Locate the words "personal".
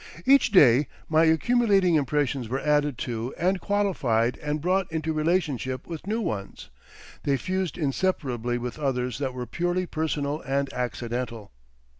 9.85-10.41